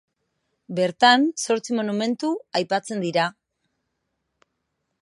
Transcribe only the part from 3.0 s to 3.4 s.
dira.